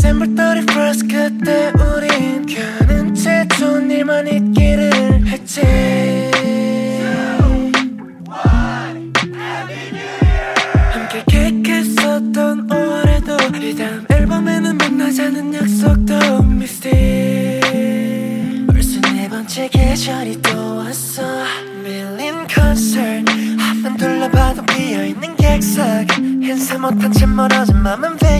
December 0.00 0.28
31st 0.34 1.10
그때 1.12 1.70
우린 1.76 2.46
가는 2.46 3.14
채좋 3.14 3.90
일만 3.90 4.26
있기를 4.28 5.26
했지. 5.26 5.60
함께 10.90 11.22
계획했었던 11.28 12.66
5월에도 12.68 13.62
이 13.62 13.76
다음 13.76 14.06
앨범에는 14.10 14.78
만나자는 14.78 15.52
약속도 15.52 16.44
미스티. 16.44 17.60
벌써 18.68 19.00
네 19.12 19.28
번째 19.28 19.68
계절이 19.68 20.40
또 20.40 20.76
왔어. 20.78 21.22
밀린 21.84 22.46
컨셉 22.48 23.28
한번 23.58 23.98
둘러봐도 23.98 24.64
비어있는 24.64 25.36
객석. 25.36 25.84
인사 26.42 26.78
못한 26.78 27.12
채 27.12 27.26
멀어진 27.26 27.76
맘은 27.76 28.16
왜 28.22 28.39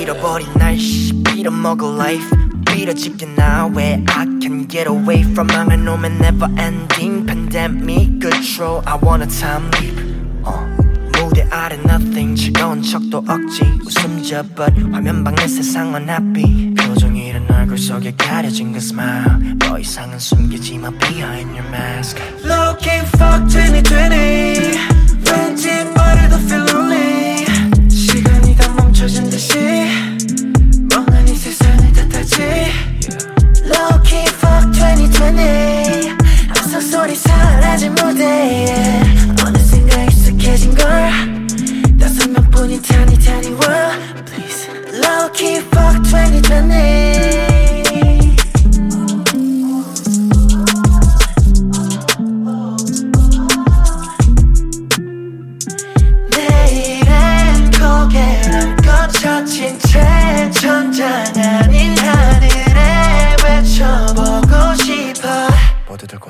잃어버린 0.00 0.48
날 0.54 0.78
씨, 0.78 1.12
빌어먹을 1.22 1.94
life 1.94 2.46
빌어집게 2.66 3.26
나왜 3.36 4.04
I 4.08 4.26
can 4.40 4.68
get 4.68 4.88
away 4.88 5.22
from 5.22 5.46
망한 5.46 5.84
놈의 5.84 6.10
never 6.12 6.48
ending 6.60 7.26
pandemic 7.26 8.20
control 8.20 8.82
I 8.84 8.98
want 9.02 9.24
a 9.24 9.28
time 9.28 9.70
leap 9.80 9.96
어. 10.42 10.76
무대 11.18 11.48
아래 11.50 11.76
nothing 11.76 12.36
즐거운 12.36 12.82
척도 12.82 13.24
억지 13.26 13.62
웃음 13.84 14.22
접었 14.22 14.72
화면 14.92 15.24
밖내 15.24 15.48
세상은 15.48 16.08
happy 16.08 16.74
표정이 16.74 17.28
이른 17.28 17.50
얼굴 17.50 17.78
속에 17.78 18.14
가려진 18.16 18.72
그 18.72 18.78
smile 18.78 19.58
더 19.58 19.78
이상은 19.78 20.18
숨기지 20.18 20.78
마 20.78 20.90
behind 20.90 21.50
your 21.58 21.66
mask 21.68 22.20
Looking 22.44 23.06
for 23.16 23.48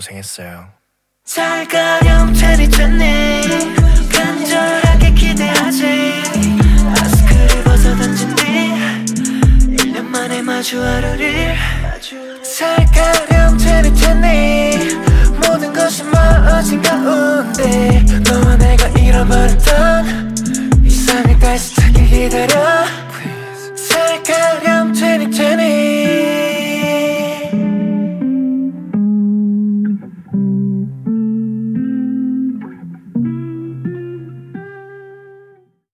고생했어요. 0.01 0.67
2020 1.25 1.69
간절 1.69 2.50